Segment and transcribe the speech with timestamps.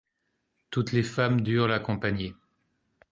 [0.71, 2.33] Toutes les femmes durent l'accompagner.